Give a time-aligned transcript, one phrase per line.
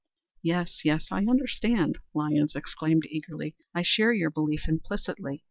[0.41, 3.55] "Yes, yes, I understand," Lyons exclaimed eagerly.
[3.75, 5.39] "I share your belief implicitly.